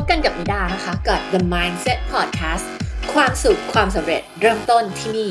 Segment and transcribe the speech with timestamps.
[0.00, 2.64] พบกันกับมิดานะคะกับ The Mindset Podcast
[3.12, 5.30] ความสุขความสำเร็จเริ่มต้นที่นี่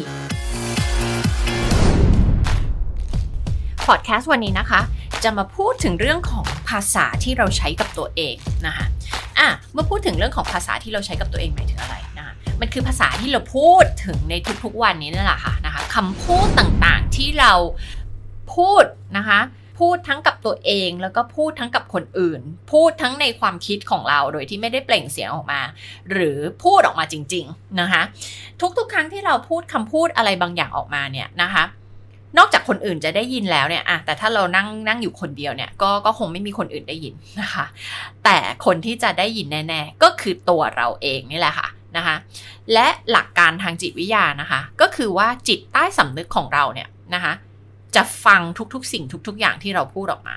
[3.85, 4.81] พอดแคสต์วันนี้นะคะ
[5.23, 8.35] จะมาพูดถึงเรื่องของภาษาที่เราใช้กับตัวเอง
[8.67, 8.85] นะคะ
[9.39, 14.33] อะเมื่อพูดถึงเรื่องของภาษาที่เราใช้กับตัวเองหมายถึงอะไรนะคะมันคือภาษาที่เราพูดถึงใน
[14.63, 17.53] ทุกๆวันนี้นั่นแหละค่ะนะคะคำพูดต่างๆที่เรา
[18.55, 18.83] พูด
[19.17, 19.39] นะคะ
[19.79, 22.41] พูดทั้งกับตัวเองแล้วก็พูดทั้งกับคนอื่น
[22.71, 25.61] พูดทั้งในความคิดของเราโดยที่ไม่ได้เปล่งเสียงออกมา
[26.11, 28.01] หรือพูดออกมาจริง ๆนะคะ
[28.77, 31.63] ทุกๆ ครั้งที่เราพูดคำพูดอะไรบางอย่างออกมาเนี่ยนะคะ
[32.37, 37.65] นอกจากคนอื่นจะได้ยินแล้วเนี่ยอะแต่ถ้าเรานั่งนั่งอยู่คนเดียวเนี่ย ก็ก็คงไม่มีคนอื่นได้ยินนะคะ
[38.23, 42.15] แต่คนที่จะได้ยินแน่ ๆ ก็คือตัวเราเองนี่แหละค่ะนะคะ
[42.73, 47.33] และหลักการทางจิตวิทยานะคะ ก็คือว่าจิตใต้สำนึกของเราเนี่ยนะคะ
[47.95, 48.41] จะฟัง
[48.73, 50.35] ทุกๆ สิ่งทุก ๆ อย่างที่เราพูดออกมา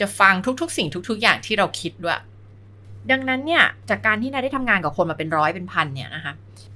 [0.00, 2.20] จะฟังทุกๆ สิ่งทุก ๆ อย่างที่เราคิดด้วย
[3.10, 6.32] ดังนั้นเนี่ยจากการที่นายได้ทำงานกับคนมาเป็นร้อยเป็นพันเนี่ยนะคะ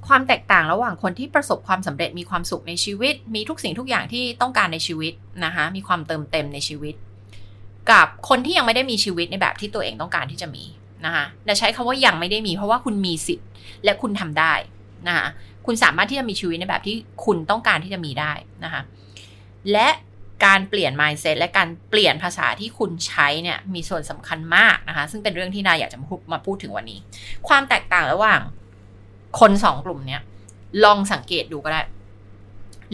[0.07, 5.13] ความแตกต่างระหว่างคนที่ประสบความสำเร็จมีความสุขในชีวิต มีทุกสิ่งทุกอย่างที่ต้องการในชีวิต
[5.45, 6.95] นะคะมีความเติมเต็มในชีวิต
[7.91, 10.65] กับคนที่ยังไม่ได้มีชีวิตในแบบที่ตัวเองต้องการที่จะมี
[11.05, 13.49] นะคะแต่ใช้คำว่ายังไม่ได้มีเพราะว่าคุณมีสิทธิ์
[13.85, 14.55] และคุณทำได้
[15.09, 15.27] นะคะ
[15.67, 18.33] คุณสามารถที่จะมีชีวิตในแบบที่คุณต้องการที่จะมีได้
[18.65, 18.83] นะคะ
[19.73, 19.89] และ
[20.45, 26.99] การเปลี่ยน mindset และการเปลี่ยนภาษาที่คุณใช้เนี่ยมีส่วนสำคัญมากนะคะ ซึ่งเป็นเรื่องที่นายอยากจะมาพูดมาพูดถึงวันนี้
[27.49, 28.41] ความแตกต่างระหว่าง
[29.41, 30.23] คนสองกลุ่มเนี้ย
[30.85, 31.81] ลองสังเกตดูก็ได้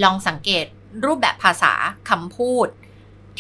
[0.03, 0.65] ลองสังเกต
[1.07, 1.73] รูปแบบภาษา
[2.11, 2.69] คำพูด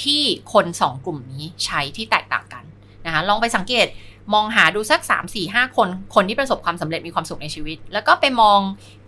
[0.02, 2.64] ที่คนสองกลุ่มนี้ใช้ที่แตกต่างกัน
[3.06, 3.86] นะคะลองไปสังเกต
[4.34, 8.60] มองหาดูสัก 3 4 5 คน คนที่ประสบความสำเร็จมีความสุขในชีวิต แล้วก็ไปมอง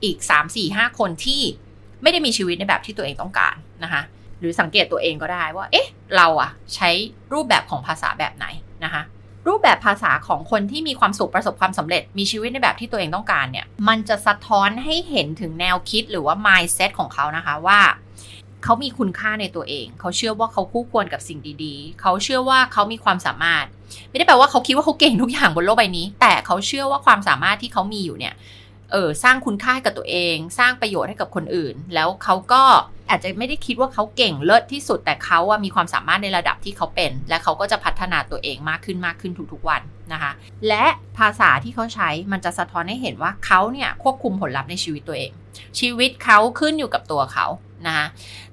[0.04, 1.42] อีก 3 4 5 คนที่
[2.02, 4.02] ไม่ได้มีชีวิตในแบบที่ตัวเองต้องการนะคะ
[4.40, 6.90] หรือสังเกตตัวเองก็ได้ว่า เอ๊ะ เราอะใช้
[7.32, 8.46] รูปแบบของภาษาแบบไหน
[8.84, 9.02] นะคะ
[9.48, 17.80] รูปแบบภาษาของคนที่มีความสุขประสบความสำเร็จมีชีวิตในแบบที่ตัวเองต้องการเนี่ย มันจะสะท้อนให้เห็นถึงแนวคิดหรือว่า mindset ของเขานะคะว่า
[18.64, 23.64] เขามีคุณค่าในตัวเอง เขาเชื่อว่าเขาคู่ควรกับสิ่งดีๆ เขาเชื่อว่าเขามีความสามารถ
[24.10, 28.34] ไม่ได้แปลว่าเขาคิดว่าเขาเก่งทุกอย่างบนโลกใบนี้ แต่เขาเชื่อว่าความสามารถที่เขามีอยู่เนี่ย
[28.92, 32.62] เออสร้างคุณค่าให้กับตัวเอง สร้างประโยชน์ให้กับคนอื่น แล้วเขาก็
[33.10, 40.32] อาจจะไม่ได้คิดว่าเขาเก่งเลิศที่สุดแต่เขาว่ามีความสามารถในระดับที่เขาเป็น และเขาก็จะพัฒนาตัวเองมากขึ้นมากขึ้นทุกๆวันนะคะ
[40.68, 40.84] และ
[41.18, 45.32] ภาษาที่เขาใช้มันจะสะท้อนให้เห็นว่าเขาเนี่ยควบคุมผลลัพธ์ในชีวิตตัวเอง
[45.80, 47.46] ชีวิตเขาขึ้นอยู่กับตัวเขา
[47.86, 48.06] นะคะ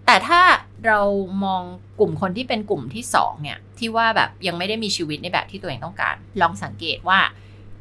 [0.05, 0.41] แต่ถ้า
[0.87, 1.01] เรา
[1.45, 1.63] มอง
[1.99, 7.19] กลุ่มคนที่เป็นกลุ่มที่2เนี่ยที่ว่าแบบยังไม่ได้มีชีวิตในแบบที่ตัวเองต้องการ ลองสังเกตว่า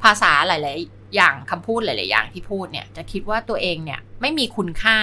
[0.03, 4.99] ภาษาหลายๆ อย่างคำพูดหลาย ๆ อย่างที่พูดเนี่ยจะคิดว่าตัวเองเนี่ยไม่มีคุณค่า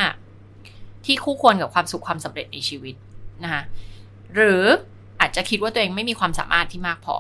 [1.06, 2.96] ที่คู่ควรกับความสุขความสำเร็จในชีวิต
[3.44, 3.64] นะคะ
[4.36, 4.64] หรือ
[5.20, 7.16] อาจจะคิดว่าตัวเองไม่มีความสามารถที่มากพอ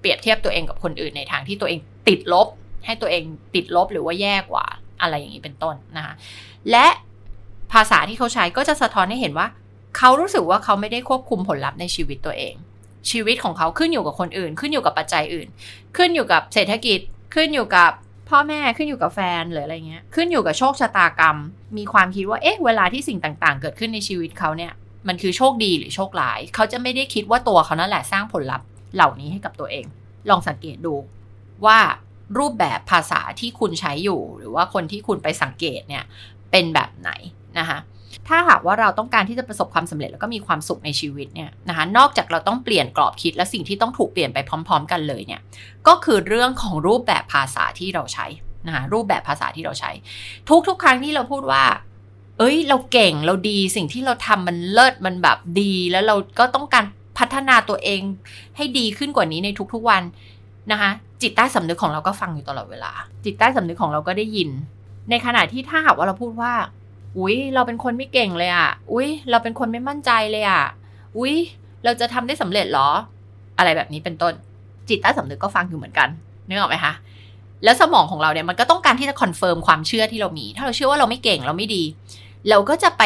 [0.00, 1.78] เปรียบเทียบตัวเองกับคนอื่นในทางที่ตัวเอง
[2.08, 2.48] ติดลบ
[2.86, 4.66] ให้ตัวเองติดลบหรือว่าแย่กว่า
[5.00, 6.14] อะไรอย่างนี้เป็นต้นนะคะ
[6.70, 6.86] และ
[7.72, 9.46] ภาษาที่เขาใช้ก็จะสะท้อนให้เห็นว่า
[9.96, 12.54] เขารู้สึกว่าเขาไม่ได้ควบคุมผลลัพธ์ในชีวิตตัวเอง
[13.10, 15.48] ชีวิตของเขาขึ้นอยู่กับคนอื่น ขึ้นอยู่กับปัจจัยอื่น
[15.96, 17.00] ขึ้นอยู่กับเศรษฐกิจ
[17.34, 17.90] ขึ้นอยู่กับ
[18.32, 21.36] พ่อแม่ขึ้นอยู่กับแฟนหรืออะไรเงี้ยขึ้นอยู่กับโชคชะตากรรม
[21.76, 24.72] มีความคิดว่าเอ๊ะเวลาที่สิ่งต่างๆ เกิดขึ้นในชีวิตเขาเนี่ย
[25.08, 29.86] มันคือโชคดีหรือโชคร้าย เขาจะไม่ได้คิดว่าตัวเขานั่นแหละสร้างผลลัพธ์เหล่านี้ให้กับตัวเอง
[30.30, 30.94] ลองสังเกตดู
[31.66, 31.78] ว่า
[32.38, 36.04] รูปแบบภาษาที่คุณใช้อยู่ หรือว่าคนที่คุณไปสังเกตเนี่ย
[36.50, 37.10] เป็นแบบไหน
[37.58, 37.78] นะคะ
[38.28, 45.40] ถ้าหากว่าเราต้องการที่จะประสบความสำเร็จแล้วก็มีความสุขในชีวิตเนี่ยนะคะนอกจากเราต้องเปลี่ยนกรอบคิดและสิ่งที่ต้องถูกเปลี่ยนไปพร้อม ๆ กันเลยเนี่ย
[45.88, 48.26] ก็คือเรื่องของรูปแบบภาษาที่เราใช้
[48.66, 49.90] นะคะรูปแบบภาษาที่เราใช้
[50.68, 51.64] ทุกๆ ครั้งที่เราพูดว่า
[52.38, 56.84] เอ้ย เราเก่งเราดีสิ่งที่เราทำมันเลิศมันแบบดีแล้วเราก็ต้องการ
[57.18, 58.00] พัฒนาตัวเอง
[58.56, 60.02] ให้ดีขึ้นกว่านี้ในทุกๆวัน
[60.72, 60.90] นะคะ
[61.22, 62.92] จิตใต้สำนึกของเราก็ฟังอยู่ตลอดเวลา
[63.24, 64.50] จิตใต้สำนึกของเราก็ได้ยิน
[65.10, 66.52] ในขณะที่ถ้าหากว่าเราพูดว่า
[67.18, 70.64] อุ้ยเราเป็นคนไม่เก่งเลยอะ่ะอุ้ยเราเป็นคนไม่มั่นใจเลยอะ่ะ
[71.18, 71.34] อุ้ย
[71.84, 72.88] เราจะทำได้สำเร็จหรอ
[73.58, 74.32] อะไรแบบนี้เป็นต้น
[74.88, 76.08] จิตใต้สำนึกก็ฟังอยู่เหมือนกัน
[76.48, 76.92] นึกออกไหมคะ
[77.64, 81.82] แล้วสมองของเราเนี่ยมันก็ต้องการที่จะ confirm ความเชื่อที่เรามี ถ้าเราเชื่อว่าเราไม่เก่งเราไม่ดี
[82.50, 83.02] เราก็จะไป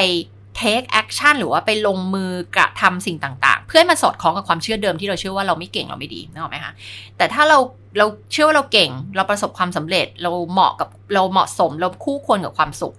[0.61, 6.73] take action หรือว่าไปลงมือกระทำสิ่งต่างๆ เพื่อให้มันสอดคล้องกับความเชื่อเดิมที่เราเชื่อว่าเราไม่เก่งเราไม่ดีนึกออกไหมคะ
[7.17, 7.59] แต่ถ้าเรา
[7.99, 12.95] เราเชื่อว่าเราเก่ง เราประสบความสำเร็จ เราเหมาะกับเราเหมาะสม เราคู่ควรกับความสุข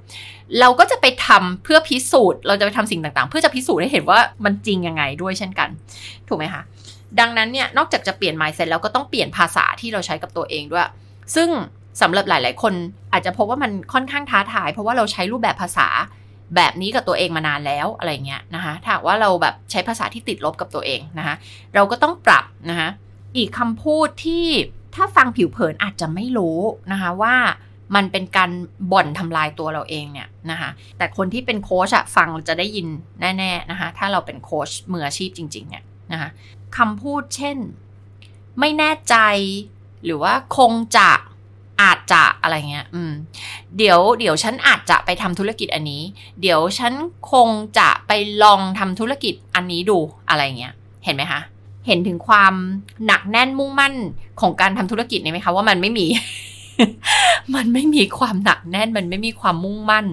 [0.60, 5.70] เราก็จะไปทำเพื่อพิสูจน์ เราจะไปทำสิ่งต่างๆ เพื่อจะพิสูจน์ให้เห็นว่ามันจริงยังไงด้วยเช่นกัน
[6.28, 6.62] ถูกไหมคะ
[7.20, 10.88] ดังนั้นเนี่ยนอกจากจะเปลี่ยน mindset แล้วก็ต้องเปลี่ยนภาษาที่เราใช้กับตัวเองด้วย
[11.36, 11.50] ซึ่ง
[12.02, 12.74] สำหรับหลาย ๆ คน
[13.14, 15.88] อาจจะพบว่ามันค่อนข้างท้าทาย เพราะว่าเราใช้รูปแบบภาษา
[16.56, 21.36] แบบนี้กับตัวเองมานานแล้วอะไรเงี้ยนะคะถ้าว่าเราแบบใช้ภาษาที่ติดลบกับตัวเองนะคะ
[21.76, 22.90] เราก็ต้องปรับนะคะ
[23.38, 24.46] อีกคำพูดที่
[24.96, 26.60] ถ้าฟังผิวเผินอาจจะไม่รู้
[26.92, 27.36] นะคะว่า
[27.96, 28.52] มันเป็นการ
[28.92, 32.88] บ่อนทำลายตัวเราเองเนี่ยนะคะแต่คนที่เป็นโค้ชอะฟังจะได้ยิน
[33.22, 36.30] แน่ๆนะคะถ้าเราเป็นโค้ชมืออาชีพจริงๆเนี่ยนะคะ
[36.78, 37.58] คำพูดเช่น
[38.60, 39.16] ไม่แน่ใจ
[40.06, 41.10] หรือว่าคงจะ
[42.12, 43.12] จะอะไรเงี้ย อืม
[43.78, 46.02] เดี๋ยว เดี๋ยวฉันอาจจะไปทำธุรกิจอันนี้
[46.42, 46.94] เดี๋ยวฉัน
[47.32, 47.50] คง
[47.80, 48.12] จะไป
[48.44, 49.98] ลองทำธุรกิจอันนี้ดู
[50.30, 50.74] อะไรเงี้ย
[51.06, 51.42] เห็นไหมคะ
[51.88, 52.54] เห็นถึงความ
[53.06, 53.94] หนักแน่นมุ่งมั่น
[54.42, 56.06] ของการทำธุรกิจนี่ไหมคะว่ามันไม่มี
[57.56, 60.06] มันไม่มีความหนักแน่น มันไม่มีความมุ่งมั่น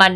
[0.00, 0.12] มัน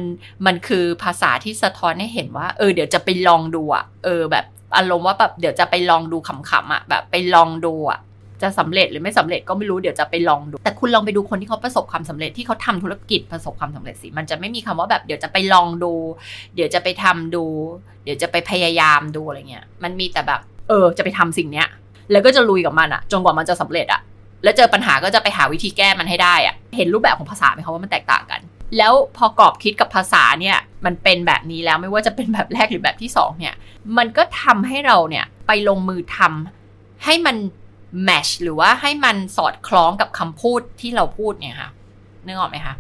[0.47, 4.45] มันคือภาษาที่สะท้อนให้เห็นว่า เออ เดี๋ยวจะไปลองดูอะเออ แบบ
[4.77, 7.99] อารมณ์ว่าแบบเดี๋ยวจะไปลองดูขำๆอะแบบไปลองดูอะ
[8.43, 15.93] จะสำเร็จหรือไม่สำเร็จก็ไม่รู้เดี๋ยวจะไปลองดู แต่คุณลองไปดูคนที่เขาประสบความสำเร็จที่เขาทำธุรกิจประสบความสำเร็จสิมันจะไม่มีคำว่าแบบเดี๋ยวจะไปลองดู
[16.55, 17.45] เดี๋ยวจะไปทำดู
[18.05, 21.69] เดี๋ยวจะไปพยายามดูอะไรเงี้ยมันมีแต่แบบเออจะไปทำสิ่งเนี้ย
[22.13, 24.01] แล้วก็จะลุยกับมันอะจนกว่ามันจะสำเร็จอะ
[24.45, 28.41] แล้วเจอปัญหาก็จะไปหาวิธีแก้มันให้ได้อะเห็นรูปแบบของภาษาไหมคะว่ามันแตกต่างกัน
[28.79, 33.55] แล้วพอกรอบคิดกับภาษาเนี่ยมันเป็นแบบนี้แล้วไม่ว่าจะเป็นแบบแรกหรือแบบที่สองเนี่ย
[33.99, 37.37] มันก็ทำให้เราเนี่ยไปลงมือทำให้มัน
[38.05, 41.71] แมชหรือว่าให้มันสอดคล้องกับคำพูดที่เราพูดเนี่ยค่ะ
[42.27, 42.75] นึกออกไหมคะ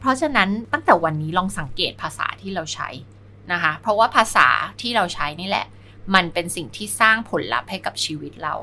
[0.00, 2.88] เพราะฉะนั้นตั้งแต่วันนี้ลองสังเกตภาษาที่เราใช้
[3.52, 4.48] นะคะ เพราะว่าภาษา
[4.80, 5.66] ที่เราใช้นี่แหละ
[6.14, 8.54] มันเป็นสิ่งที่สร้างผลลัพธ์ให้กับชีวิตเรา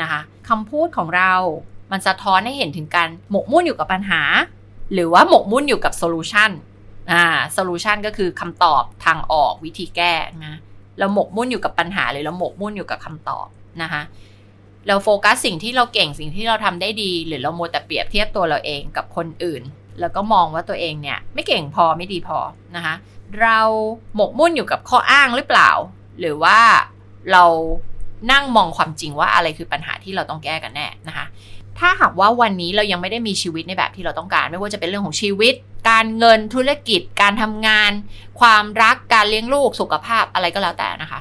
[0.00, 1.34] นะคะคำพูดของเรา
[1.92, 4.22] มันสะท้อนให้เห็นถึงการหมกมุ่นอยู่กับปัญหา
[4.92, 6.50] หรือว่าหมกมุ่นอยู่กับ solution
[7.12, 10.14] อ่า solution ก็คือคำตอบทางออกวิธีแก้
[10.46, 10.54] นะ
[10.98, 13.46] เราหมกมุ่นอยู่กับปัญหาหรือเราหมกมุ่นอยู่กับคำตอบ
[13.82, 14.02] นะคะ
[14.86, 19.62] เราโฟกัสสิ่งที่เราเก่งสิ่งที่เราทำได้ดี หรือเรามัวแต่เปรียบเทียบตัวเราเองกับคนอื่น
[20.00, 22.38] แล้วก็มองว่าตัวเองเนี่ยไม่เก่งพอไม่ดีพอ
[22.76, 22.94] นะคะ
[23.40, 23.58] เรา
[24.14, 25.70] หมกมุ่นอยู่กับข้ออ้างหรือเปล่า
[26.20, 26.58] หรือว่า
[27.32, 27.44] เรา
[28.32, 31.26] นั่งมองความจริงว่าอะไรคือปัญหาที่เราต้องแก้กันแน่นะคะ
[31.78, 35.54] ถ้าหากว่าวันนี้เรายังไม่ได้มีชีวิตในแบบที่เราต้องการ ไม่ว่าจะเป็นเรื่องของชีวิต
[35.90, 37.92] การเงินธุรกิจ การทำงาน
[38.40, 41.20] ความรักการเลี้ยงลูกสุขภาพอะไรก็แล้วแต่นะคะ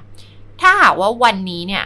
[0.61, 1.83] ถ้าหากว่าวันนี้เนี่ย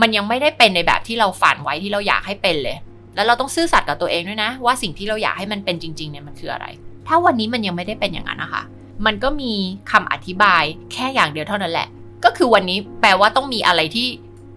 [0.00, 2.76] มันยังไม่ได้เป็นในแบบที่เราฝันไว้ที่เราอยากให้เป็นเลย
[3.14, 6.66] แล้วเราต้องซื่อสัตย์กับตัวเองด้วยนะ ว่าสิ่งที่เราอยากให้มันเป็นจริงๆเนี่ยมันคืออะไร
[7.06, 8.62] ถ้าวันนี้มันยังไม่ได้เป็นอย่างนั้นนะคะ
[9.06, 9.52] มันก็มี
[9.90, 10.62] คำอธิบาย
[10.92, 11.88] แค่อย่างเดียวเท่านั้นแหละ
[12.24, 14.08] ก็คือวันนี้แปลว่าต้องมีอะไรที่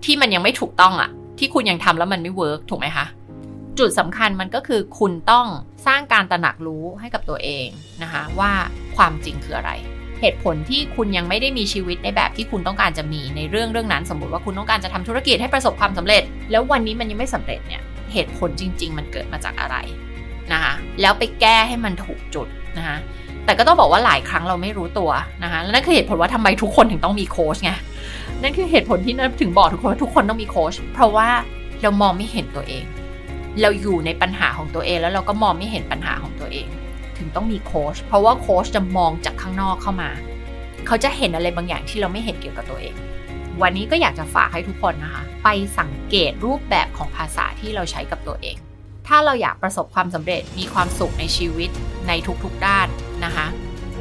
[0.05, 1.09] ที่มันยังไม่ถูกต้องอะ
[1.39, 3.05] ที่คุณยังทำแล้วมันไม่เวิร์กถูกไหมคะ
[3.79, 5.45] จุดสำคัญมันก็คือคุณต้อง
[5.87, 7.67] สร้างการตระหนักรู้ให้กับตัวเอง
[8.03, 8.51] นะคะว่า
[8.97, 9.71] ความจริงคืออะไร
[10.21, 17.81] เหตุผลที่คุณยังไม่ได้มีชีวิตในแบบที่คุณต้องการจะมีในเรื่องเรื่องนั้น สมมติว่าคุณต้องการจะทำธุรกิจให้ประสบความสำเร็จ แล้ววันนี้มันยังไม่สำเร็จเนี่ย
[18.13, 19.75] เหตุผลจริง ๆ มันเกิดมาจากอะไร
[20.51, 22.47] นะคะแล้วไปแก้ให้มันถูกจุด
[22.77, 22.97] นะคะ
[23.45, 25.09] แต่ก็ต้องบอกว่าหลายครั้งเราไม่รู้ตัว
[25.43, 27.71] นะคะและนั่นคือเหตุผลว่าทำไมทุกคนถึงต้องมีโค้ชไง
[28.41, 31.29] นั่นคือเหตุผลที่นั่นถึงบอกทุกคนว่าทุกคนต้องมีโค้ชเพราะว่า
[31.81, 32.83] เรามองไม่เห็นตัวเอง
[33.61, 36.67] เราอยู่ในปัญหาของตัวเองแล้วเราก็มองไม่เห็นปัญหาของตัวเอง
[37.21, 40.09] ถึงต้องมีโค้ชเพราะว่าโค้ชจะมองจากข้างนอกเข้ามา
[40.87, 42.95] เขาจะเห็นอะไรบางอย่างที่เราไม่เห็นเกี่ยวกับตัวเอง
[43.61, 45.47] วันนี้ก็อยากจะฝากให้ทุกคนนะคะ ไป
[45.79, 48.57] สังเกตรูปแบบของภาษาที่เราใช้กับตัวเอง
[49.07, 51.69] ถ้าเราอยากประสบความสำเร็จมีความสุขในชีวิต
[52.07, 52.11] ใน
[52.43, 52.87] ทุกๆด้าน
[53.25, 53.47] นะคะ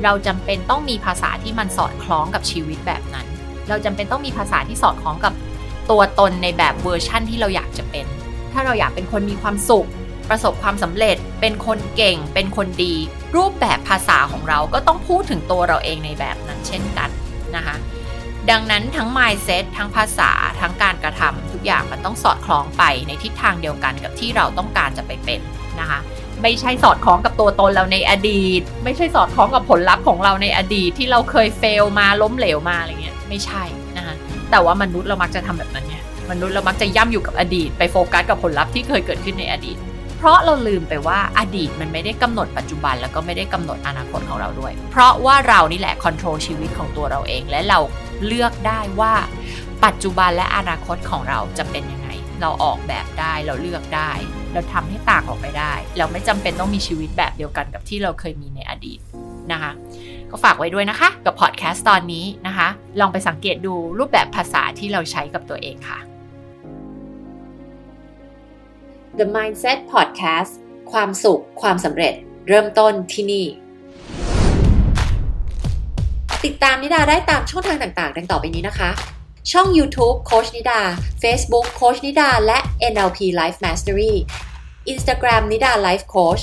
[0.04, 3.26] เราจำเป็นต้องมีภาษาที่มันสอดคล้องกับชีวิตแบบนั้น
[3.68, 5.32] เราจำเป็นต้องมีภาษาที่สอดคล้องกับ
[5.90, 8.06] ตัวตนในแบบเวอร์ชั่นที่เราอยากจะเป็น
[8.52, 9.88] ถ้าเราอยากเป็นคนมีความสุข
[10.30, 12.94] ประสบความสำเร็จ เป็นคนเก่ง เป็นคนดี
[13.36, 17.10] รูปแบบภาษาของเราก็ต้องพูดถึงตัวเราเองในแบบนั้นเช่นกัน
[17.56, 17.76] นะคะ
[18.50, 25.40] ดังนั้นทั้ง mindset ทั้งภาษา ทั้งการกระทำทุกอย่างมันต้องสอดคล้องไปในทิศทางเดียวกันกับที่เราต้องการจะไปเป็น
[25.80, 25.98] นะคะ
[26.42, 33.62] ไม่ใช่สอดคล้องกับตัวตนเราในอดีต ไม่ใช่สอดคล้องกับผลลัพธ์ของเราในอดีตที่เราเคย fail มาล้มเหลวมาอะไรเงี้ยไม่ใช่
[33.96, 34.14] นะคะ
[34.50, 35.96] แต่ว่ามนุษย์เรามักจะทำแบบนั้นไง
[36.30, 39.76] มนุษย์เรามักจะย่ำอยู่กับอดีต ไปโฟกัสกับผลลัพธ์ที่เคยเกิดขึ้นในอดีต
[40.22, 47.78] เพราะเราลืมไปว่าอดีตมันไม่ได้กำหนดปัจจุบันแล้วก็ไม่ได้กำหนดอนาคตของเราด้วย เพราะว่าเรานี่แหละ control ชีวิตของตัวเราเอง และเรา
[48.26, 49.14] เลือกได้ว่า
[49.84, 52.08] ปัจจุบันและอนาคตของเราจะเป็นยังไง
[52.40, 54.10] เราออกแบบได้เราเลือกได้
[54.52, 58.98] เราทำให้ต่างออกไปได้ เราไม่จำเป็นต้องมีชีวิตแบบเดียวกันกับที่เราเคยมีในอดีต
[59.52, 59.72] นะคะ
[60.30, 62.68] ก็ฝากไว้ด้วยนะคะ กับพอดแคสต์ตอนนี้นะคะ
[63.00, 65.98] ลองไปสังเกตดูรูปแบบภาษาที่เราใช้กับตัวเองค่ะ
[69.18, 70.52] The Mindset Podcast
[70.92, 72.14] ความสุข ความสำเร็จ
[72.48, 73.46] เริ่มต้นที่นี่
[76.44, 78.90] ติดตามนิดาได้ตามช่องทางต่างๆ ดังต่อไปนี้นะคะ
[79.52, 80.80] ช่อง YouTube โค้ชนิดา
[81.22, 82.58] Facebook โค้ชนิดา และ
[82.92, 84.14] NLP Life Mastery
[84.92, 86.42] Instagram นิดา Life Coach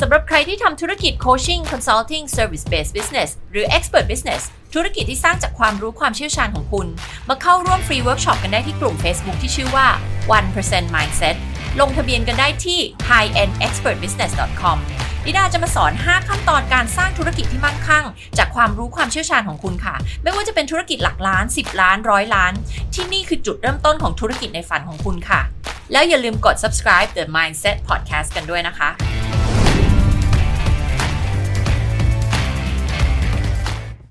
[0.00, 4.42] สำหรับใครที่ทำธุรกิจ Coaching Consulting Service Based Business หรือ Expert Business
[4.74, 6.86] ธุรกิจที่สร้างจากความรู้ความเชี่ยวชาญของคุณ
[7.28, 9.86] มาเข้าร่วมฟรีเวิร์กช็อปกันได้ที่กลุ่ม Facebook ที่ชื่อว่า
[10.40, 11.36] 1% mindset
[11.80, 14.78] ลงทะเบียนกันได้ที่ highendexpertbusiness.com
[15.24, 18.04] นิดาจะมาสอน 5 ขั้นตอนการสร้างธุรกิจที่มั่งคั่ง
[18.38, 22.52] จากความรู้ความเชี่ยวชาญของคุณค่ะ ไม่ว่าจะเป็นธุรกิจหลักล้าน 10 ล้านร้อยล้าน
[22.94, 25.40] ที่นี่คือจุดเริ่มต้นของธุรกิจในฝันของคุณค่ะ
[25.92, 28.90] แล้วอย่าลืมกด subscribe the mindset podcast กันด้วยนะคะ